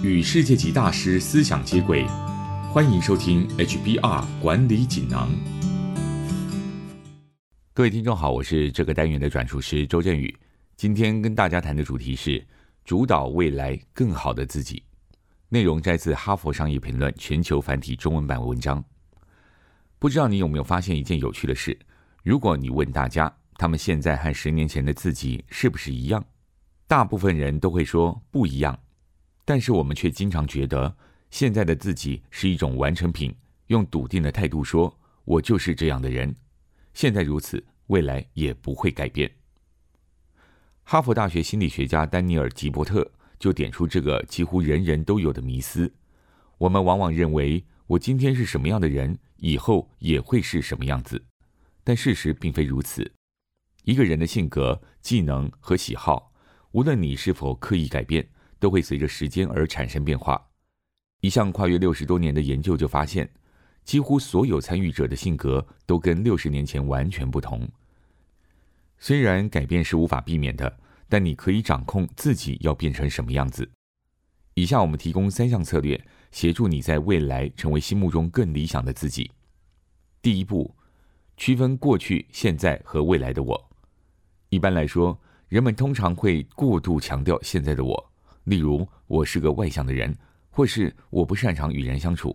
[0.00, 2.06] 与世界级大师思想接轨，
[2.72, 5.28] 欢迎收听 HBR 管理锦囊。
[7.74, 10.32] 各位听众好，我是这个单元的转述师周振宇。
[10.76, 12.46] 今天跟大家谈的主题是
[12.84, 14.84] 主导未来更好的自己。
[15.48, 18.84] 内容摘自《哈佛商业评论》全球繁体中文版文章。
[19.98, 21.76] 不知道你有没有发现一件有趣的事？
[22.22, 26.24] 如果你问大家，他们现在和十年前的自己是不是一样？
[26.86, 28.78] 大部分人都会说不一样。
[29.48, 30.94] 但是我们却经常觉得，
[31.30, 33.34] 现在的自己是一种完成品，
[33.68, 36.36] 用笃定的态度说：“我就是这样的人，
[36.92, 39.30] 现在如此，未来也不会改变。”
[40.84, 45.90] 哈佛大学心理学家丹尼尔·吉伯特就点出这个几乎人人都有的迷思：
[46.58, 51.24] 我们往往认为，我今天是什么样的人，以后也会是什么样子。
[51.82, 53.10] 但事实并非如此。
[53.84, 56.34] 一个人的性格、技能和喜好，
[56.72, 58.28] 无论你是否刻意改变。
[58.58, 60.40] 都会随着时间而产生变化。
[61.20, 63.28] 一项跨越六十多年的研究就发现，
[63.84, 67.68] 几乎所有参与者的性格都跟六十年前完全不同。
[68.98, 73.68] 虽然改变是无法避免的，但你可以掌控自己要变成什么样子。
[74.54, 79.30] 以下我们提供三项策略，协助你在未来成为心目中更理想的自己。
[80.20, 80.74] 第一步，
[81.36, 83.70] 区分过去、现在和未来的我。
[84.48, 85.16] 一般来说，
[85.48, 88.12] 人们通常会过度强调现在的我。
[88.48, 90.16] 例如，我是个外向的人，
[90.48, 92.34] 或是我不擅长与人相处。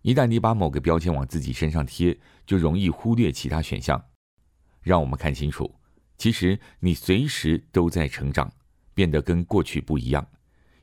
[0.00, 4.02] 一旦你把某个标签往自己身上贴，就容易忽略其他选项。
[4.80, 5.70] 让我们看清楚，
[6.16, 8.50] 其实你随时都在成长，
[8.94, 10.26] 变得跟过去不一样。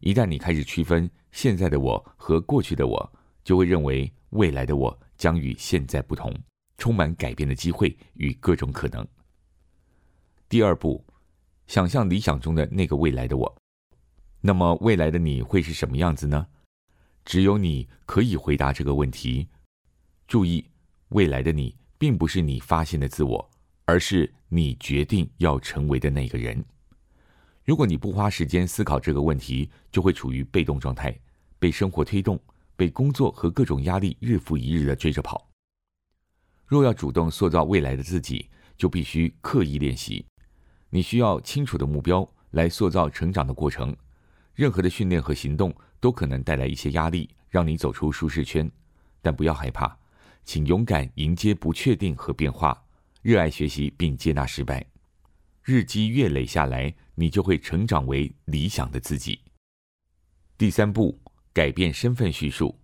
[0.00, 6.30] 一旦你开始区分现在的我和过去的我，就会认为未来的我将与现在不同，
[6.76, 9.08] 充满改变的机会与各种可能。
[10.50, 11.02] 第二步，
[11.66, 13.56] 想象理想中的那个未来的我。
[14.46, 16.46] 那么未来的你会是什么样子呢？
[17.24, 19.48] 只有你可以回答这个问题。
[20.28, 20.62] 注意，
[21.08, 23.50] 未来的你并不是你发现的自我，
[23.86, 26.62] 而是你决定要成为的那个人。
[27.64, 31.18] 如果你不花时间思考这个问题，就会处于被动状态，
[31.58, 32.38] 被生活推动，
[32.76, 35.48] 被工作和各种压力日复一日的追着跑。
[36.66, 40.22] 若要主动塑造未来的自己，就必须刻意练习。
[40.90, 43.96] 你需要清楚的目标来塑造成长的过程。
[44.54, 48.70] 任何的训练和行动都可能带来一些压力，让你走出舒适圈，
[49.20, 49.96] 但不要害怕，
[50.44, 52.80] 请勇敢迎接不确定和变化，
[53.22, 54.86] 热爱学习并接纳失败，
[55.62, 59.40] 日积月累下来，你就会成长为理想的自己。
[60.56, 61.20] 第三步，
[61.52, 62.78] 改变身份叙述，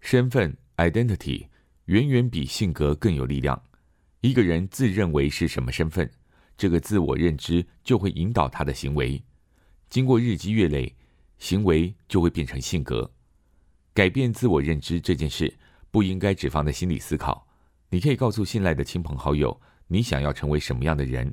[0.00, 1.46] 身份 （identity）
[1.86, 3.62] 远远比性格更有力量。
[4.22, 6.10] 一个人自认为是什么身份，
[6.56, 9.22] 这个自我认知就会引导他的行为。
[9.92, 10.96] 经过日积月累，
[11.36, 13.12] 行为就会变成性格。
[13.92, 15.54] 改变自我认知这件事，
[15.90, 17.46] 不应该只放在心里思考。
[17.90, 21.30] 你可以告诉信赖的亲朋好友，你想要成为什么样的人。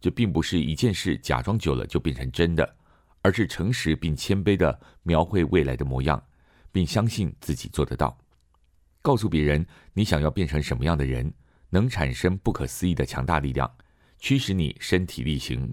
[0.00, 2.76] 这并不是一件事假装久了就变成真的，
[3.20, 6.18] 而是诚实并谦卑的描绘未来的模样，
[6.72, 8.16] 并相信自己做得到。
[9.02, 11.30] 告诉别人你想要变成什么样的人，
[11.68, 13.70] 能产生不可思议的强大力量，
[14.18, 15.70] 驱使你身体力行。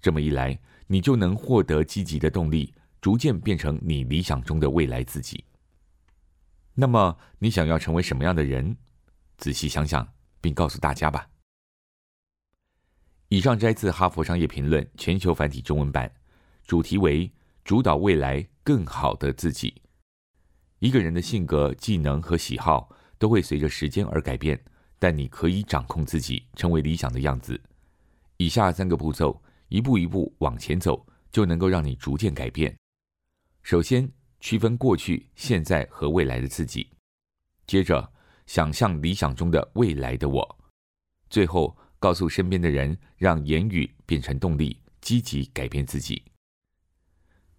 [0.00, 5.44] 这么一来，你就能获得积极的动力，逐渐变成你理想中的未来自己。
[6.74, 8.76] 那么，你想要成为什么样的人？
[9.36, 10.06] 仔细想想，
[10.40, 11.28] 并告诉大家吧。
[13.28, 16.10] 以上摘自《哈佛商业评论》全球繁体中文版，
[16.64, 17.30] 主题为
[17.64, 19.82] “主导未来更好的自己”。
[20.78, 22.88] 一个人的性格、技能和喜好
[23.18, 24.58] 都会随着时间而改变，
[24.98, 27.60] 但你可以掌控自己，成为理想的样子。
[28.36, 29.42] 以下三个步骤。
[29.68, 32.76] 一步一步往前走，就能够让你逐渐改变。
[33.62, 36.86] 首先，区分过去、现在和未来的自己；
[37.66, 38.12] 接着，
[38.46, 40.42] 想象理想中的未来的我；
[41.28, 46.22] 最后，告诉身边的人，让言语变成动力，积极改变自己。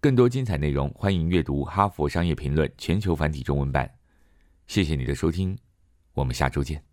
[0.00, 3.88] 更多精彩内容，欢迎阅读《哈佛商业评论》全球繁体中文版。
[4.66, 5.56] 谢谢你的收听，
[6.14, 6.89] 我们下周见。